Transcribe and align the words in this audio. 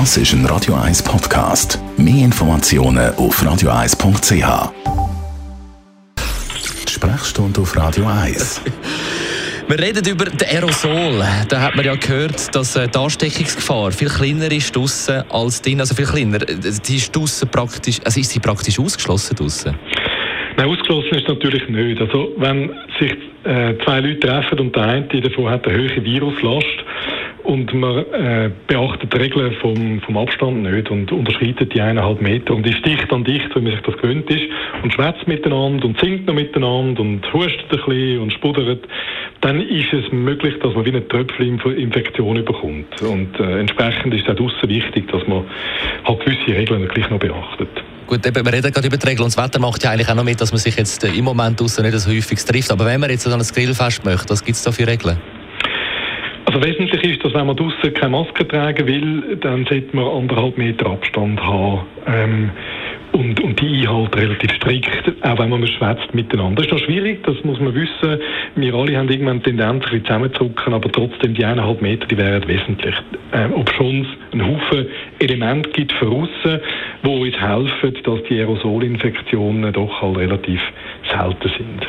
Das 0.00 0.16
ist 0.16 0.32
ein 0.32 0.44
Radio 0.46 0.74
1 0.74 1.04
Podcast. 1.04 1.78
Mehr 1.96 2.24
Informationen 2.24 3.14
auf 3.14 3.40
radio1.ch. 3.40 4.72
Die 6.88 6.92
Sprechstunde 6.92 7.60
auf 7.60 7.76
Radio 7.76 8.04
1. 8.04 8.60
Wir 9.68 9.78
reden 9.78 10.04
über 10.08 10.24
den 10.24 10.48
Aerosol. 10.48 11.22
Da 11.48 11.60
hat 11.60 11.76
man 11.76 11.84
ja 11.84 11.94
gehört, 11.94 12.52
dass 12.56 12.74
äh, 12.74 12.88
die 12.88 12.98
Ansteckungsgefahr 12.98 13.92
viel 13.92 14.08
kleiner 14.08 14.50
ist 14.50 14.74
draussen 14.74 15.22
als 15.30 15.62
drin. 15.62 15.78
Also 15.78 15.94
viel 15.94 16.06
kleiner. 16.06 16.40
Die 16.40 16.96
ist 16.96 17.14
draussen 17.14 17.48
praktisch, 17.48 18.00
also 18.04 18.18
ist 18.18 18.32
sie 18.32 18.40
praktisch 18.40 18.80
ausgeschlossen 18.80 19.36
draussen? 19.36 19.78
Nein, 20.56 20.66
ausgeschlossen 20.66 21.18
ist 21.18 21.28
natürlich 21.28 21.68
nicht. 21.68 22.00
Also 22.00 22.32
wenn 22.38 22.72
sich 22.98 23.12
äh, 23.44 23.74
zwei 23.84 24.00
Leute 24.00 24.18
treffen 24.18 24.58
und 24.58 24.74
der 24.74 24.82
eine 24.82 25.20
davon 25.20 25.50
hat 25.50 25.64
eine 25.68 25.76
höhere 25.76 26.04
Viruslast 26.04 26.84
und 27.44 27.72
man 27.74 27.98
äh, 28.12 28.50
beachtet 28.66 29.12
die 29.12 29.18
Regeln 29.18 29.54
vom, 29.60 30.00
vom 30.00 30.16
Abstand 30.16 30.62
nicht 30.62 30.90
und 30.90 31.12
unterschreitet 31.12 31.74
die 31.74 31.80
eineinhalb 31.80 32.20
Meter 32.20 32.54
und 32.54 32.66
ist 32.66 32.84
dicht 32.84 33.12
an 33.12 33.22
dicht, 33.22 33.54
wie 33.54 33.60
man 33.60 33.72
sich 33.72 33.82
das 33.82 33.96
gewöhnt 33.96 34.28
ist 34.30 34.44
und 34.82 34.92
schwätzt 34.92 35.28
miteinander 35.28 35.84
und 35.84 36.00
singt 36.00 36.26
noch 36.26 36.34
miteinander 36.34 37.02
und 37.02 37.20
hustet 37.32 37.70
ein 37.70 37.78
bisschen 37.86 38.20
und 38.20 38.32
spuddert, 38.32 38.88
dann 39.42 39.60
ist 39.60 39.92
es 39.92 40.10
möglich, 40.10 40.54
dass 40.62 40.74
man 40.74 40.86
wie 40.86 40.90
eine 40.90 41.06
Tröpfelinfektion 41.06 42.44
bekommt. 42.44 43.02
Und 43.02 43.38
äh, 43.38 43.60
entsprechend 43.60 44.14
ist 44.14 44.26
es 44.26 44.32
auch 44.32 44.36
draussen 44.36 44.68
wichtig, 44.68 45.06
dass 45.12 45.26
man 45.26 45.44
halt 46.04 46.20
gewisse 46.24 46.58
Regeln 46.58 46.88
gleich 46.88 47.10
noch 47.10 47.18
beachtet. 47.18 47.68
Gut, 48.06 48.26
eben, 48.26 48.44
wir 48.44 48.52
reden 48.52 48.72
gerade 48.72 48.86
über 48.86 48.96
die 48.96 49.06
Regeln 49.06 49.24
und 49.24 49.36
das 49.36 49.42
Wetter 49.42 49.58
macht 49.58 49.82
ja 49.82 49.90
eigentlich 49.90 50.08
auch 50.08 50.14
noch 50.14 50.24
mit, 50.24 50.40
dass 50.40 50.50
man 50.50 50.58
sich 50.58 50.76
jetzt 50.76 51.04
im 51.04 51.24
Moment 51.24 51.60
draussen 51.60 51.84
nicht 51.84 51.98
so 51.98 52.10
häufig 52.10 52.42
trifft. 52.42 52.70
Aber 52.70 52.86
wenn 52.86 53.00
man 53.00 53.10
jetzt 53.10 53.26
an 53.26 53.34
ein 53.34 53.46
Grillfest 53.46 54.04
möchte, 54.04 54.30
was 54.30 54.42
gibt 54.44 54.56
es 54.56 54.62
da 54.62 54.72
für 54.72 54.86
Regeln? 54.86 55.18
Also 56.54 56.68
wesentlich 56.68 57.02
ist, 57.02 57.24
dass 57.24 57.34
wenn 57.34 57.48
man 57.48 57.56
draußen 57.56 57.92
keine 57.94 58.10
Maske 58.10 58.46
tragen 58.46 58.86
will, 58.86 59.36
dann 59.40 59.66
sollte 59.66 59.96
man 59.96 60.06
anderthalb 60.06 60.56
Meter 60.56 60.86
Abstand 60.86 61.42
haben. 61.42 61.80
Ähm, 62.06 62.50
und, 63.10 63.40
und 63.40 63.60
die 63.60 63.80
Einhalte 63.80 64.18
relativ 64.18 64.52
strikt, 64.52 65.12
auch 65.22 65.38
wenn 65.40 65.50
man 65.50 65.66
schwätzt 65.66 66.14
miteinander. 66.14 66.62
Das 66.62 66.66
ist 66.66 66.72
noch 66.72 66.78
schwierig, 66.78 67.24
das 67.24 67.34
muss 67.42 67.58
man 67.58 67.74
wissen. 67.74 68.20
Wir 68.54 68.72
alle 68.72 68.96
haben 68.96 69.08
irgendwann 69.08 69.42
Tendenz, 69.42 69.84
ein 69.90 70.04
zusammenzurücken, 70.04 70.74
aber 70.74 70.92
trotzdem 70.92 71.34
die 71.34 71.44
eineinhalb 71.44 71.82
Meter, 71.82 72.06
die 72.06 72.16
wären 72.16 72.46
wesentlich. 72.46 72.94
Ähm, 73.32 73.52
ob 73.54 73.68
schon 73.74 74.02
es 74.02 74.32
einen 74.32 74.46
Haufen 74.46 74.86
Elemente 75.18 75.70
gibt 75.70 75.92
für 75.94 76.06
aussen, 76.06 76.60
die 77.02 77.08
uns 77.08 77.34
helfen, 77.36 77.98
dass 78.04 78.22
die 78.30 78.38
Aerosolinfektionen 78.38 79.72
doch 79.72 80.00
halt 80.00 80.18
relativ 80.18 80.60
selten 81.10 81.50
sind. 81.58 81.86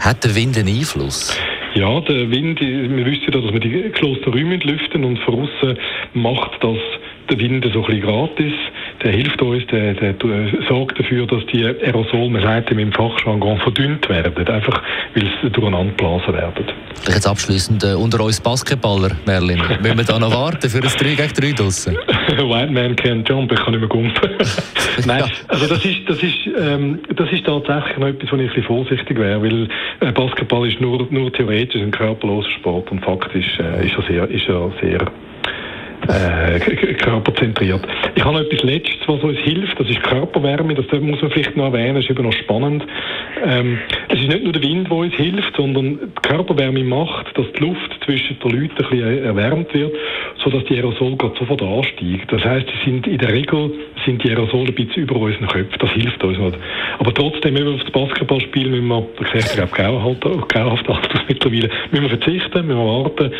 Hat 0.00 0.24
der 0.24 0.34
Wind 0.34 0.58
einen 0.58 0.76
Einfluss? 0.76 1.38
Ja, 1.76 2.00
der 2.00 2.30
Wind, 2.30 2.58
wir 2.58 3.04
wissen 3.04 3.24
ja, 3.26 3.38
dass 3.38 3.52
wir 3.52 3.60
die 3.60 3.90
geschlossenen 3.92 4.32
Räume 4.32 4.56
lüften 4.56 5.04
und 5.04 5.18
von 5.18 5.42
außen 5.42 5.76
macht 6.14 6.52
das 6.64 6.78
der 7.28 7.38
Wind 7.38 7.68
so 7.70 7.80
ein 7.80 7.86
bisschen 7.86 8.00
gratis. 8.00 8.54
Der 9.02 9.12
hilft 9.12 9.40
uns, 9.42 9.66
der, 9.66 9.94
der, 9.94 10.12
der 10.14 10.48
sorgt 10.68 10.98
dafür, 10.98 11.26
dass 11.26 11.44
die 11.46 11.64
Aerosole, 11.64 12.30
man 12.30 12.42
sagt 12.42 12.70
im 12.70 12.92
Fachjargon, 12.92 13.58
verdünnt 13.58 14.08
werden, 14.08 14.48
einfach 14.48 14.82
weil 15.14 15.24
sie 15.42 15.50
durcheinander 15.50 15.92
geblasen 15.92 16.34
werden. 16.34 16.64
Jetzt 17.06 17.26
abschließend 17.26 17.84
äh, 17.84 17.94
unter 17.94 18.24
uns 18.24 18.40
Basketballer, 18.40 19.10
Merlin. 19.26 19.60
Müssen 19.82 19.98
wir 19.98 20.04
da 20.04 20.18
noch 20.18 20.34
warten 20.34 20.68
für 20.68 20.78
ein 20.78 20.88
3 20.88 21.14
gegen 21.14 21.56
3 21.56 21.62
draussen? 21.62 21.96
White 22.28 22.72
Man 22.72 22.96
can't 22.96 23.28
jump, 23.28 23.52
ich 23.52 23.58
kann 23.58 23.72
nicht 23.72 23.80
mehr 23.80 23.88
gumpen. 23.88 24.30
Nein, 25.06 25.24
also 25.48 25.66
das 25.66 25.84
ist, 25.84 25.98
das, 26.08 26.22
ist, 26.22 26.34
ähm, 26.58 27.00
das 27.14 27.30
ist 27.30 27.44
tatsächlich 27.44 27.98
noch 27.98 28.08
etwas, 28.08 28.32
wo 28.32 28.36
ich 28.36 28.42
ein 28.42 28.48
bisschen 28.48 28.64
vorsichtig 28.64 29.18
wäre, 29.18 29.42
weil 29.42 29.68
äh, 30.00 30.12
Basketball 30.12 30.68
ist 30.68 30.80
nur, 30.80 31.06
nur 31.10 31.32
theoretisch 31.32 31.80
ein 31.80 31.90
körperloser 31.90 32.50
Sport 32.50 32.90
und 32.90 33.04
faktisch 33.04 33.58
äh, 33.58 33.86
ist 33.86 33.94
er 33.96 34.02
sehr, 34.08 34.30
ist 34.30 34.48
er 34.48 34.72
sehr 34.80 35.06
äh, 36.08 36.94
körperzentriert. 36.94 37.86
Ich 38.14 38.24
habe 38.24 38.38
noch 38.38 38.44
etwas 38.44 38.62
Letztes, 38.62 39.06
was 39.06 39.22
uns 39.22 39.38
hilft, 39.38 39.78
das 39.78 39.88
ist 39.88 40.02
Körperwärme, 40.02 40.74
das 40.74 40.86
muss 41.00 41.20
man 41.22 41.30
vielleicht 41.30 41.56
noch 41.56 41.66
erwähnen, 41.66 41.96
das 41.96 42.04
ist 42.04 42.10
eben 42.10 42.24
noch 42.24 42.32
spannend. 42.32 42.84
Ähm, 43.44 43.78
es 44.08 44.20
ist 44.20 44.28
nicht 44.28 44.44
nur 44.44 44.52
der 44.52 44.62
Wind, 44.62 44.88
der 44.88 44.96
uns 44.96 45.14
hilft, 45.14 45.56
sondern 45.56 45.98
die 45.98 46.28
Körperwärme 46.28 46.84
macht, 46.84 47.36
dass 47.36 47.46
die 47.52 47.62
Luft 47.62 47.98
zwischen 48.04 48.38
den 48.38 48.50
Leuten 48.50 48.84
ein 48.84 48.90
bisschen 48.90 49.24
erwärmt 49.24 49.74
wird, 49.74 49.92
sodass 50.42 50.64
die 50.64 50.76
Aerosole 50.76 51.16
gerade 51.16 51.38
sofort 51.38 51.62
ansteigt. 51.62 52.32
Das 52.32 52.44
heißt, 52.44 52.66
sie 52.66 52.90
sind 52.90 53.06
in 53.06 53.18
der 53.18 53.32
Regel 53.32 53.72
sind 54.04 54.22
die 54.22 54.30
Aerosole 54.30 54.68
ein 54.68 54.74
bisschen 54.74 55.02
über 55.02 55.16
unseren 55.16 55.48
Köpfen, 55.48 55.78
das 55.78 55.90
hilft 55.90 56.22
uns 56.22 56.38
nicht. 56.38 56.58
Aber 56.98 57.12
trotzdem, 57.12 57.54
wenn 57.56 57.66
wir 57.66 57.74
auf 57.74 57.82
das 57.82 57.90
Basketball 57.90 58.40
spielen, 58.40 58.70
müssen 58.70 58.88
wir, 58.88 59.06
das 59.18 59.54
sagt 59.54 59.58
ja 59.58 59.66
grauhaft, 59.66 60.20
grauhaft 60.48 60.86
mittlerweile, 61.28 61.68
müssen 61.90 62.02
wir 62.02 62.10
verzichten, 62.10 62.66
müssen 62.66 62.78
wir 62.78 62.86
warten 62.86 63.32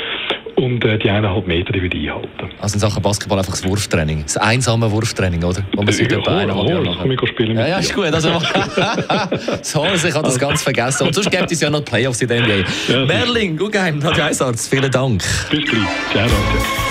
und 0.57 0.85
äh, 0.85 0.99
die 0.99 1.11
eineinhalb 1.11 1.47
Meter, 1.47 1.73
die 1.73 1.83
wir 1.83 1.91
einhalten. 1.91 2.51
Also 2.61 2.75
in 2.75 2.81
Sachen 2.81 3.03
Basketball 3.03 3.39
einfach 3.39 3.53
das 3.53 3.65
Wurftraining. 3.65 4.23
Das 4.23 4.37
einsame 4.37 4.91
Wurftraining, 4.91 5.45
oder? 5.45 5.63
Wo 5.75 5.83
man 5.83 5.93
seit 5.93 6.11
etwa 6.11 6.39
eineinhalb 6.39 6.69
Jahren 6.69 6.85
nachher... 6.85 7.11
Ich 7.11 7.29
spielen 7.29 7.57
ja, 7.57 7.67
ja, 7.67 7.79
ist 7.79 7.95
gut. 7.95 8.13
Also, 8.13 8.29
so, 9.63 9.83
also 9.83 10.09
ich 10.09 10.15
habe 10.15 10.27
das 10.27 10.39
ganz 10.39 10.63
vergessen. 10.63 11.07
Und 11.07 11.15
sonst 11.15 11.31
gibt 11.31 11.53
es 11.53 11.61
ja 11.61 11.71
noch 11.71 11.81
die 11.81 11.91
Playoffs 11.91 12.21
in 12.23 12.29
der 12.29 12.41
NBA. 12.41 12.65
Ja, 12.89 13.05
Merling, 13.05 13.57
Guggenheim, 13.57 14.01
Radio 14.01 14.25
Eisarzt, 14.25 14.69
vielen 14.69 14.91
Dank. 14.91 15.23
Bis 15.51 15.65
gleich. 15.65 15.83
Ciao, 16.13 16.27
danke. 16.27 16.87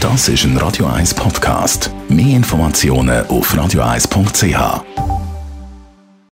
Das 0.00 0.28
ist 0.28 0.44
ein 0.44 0.56
Radio 0.56 0.86
1 0.86 1.14
Podcast. 1.14 1.90
Mehr 2.08 2.36
Informationen 2.36 3.26
auf 3.26 3.54
radio1.ch. 3.54 4.99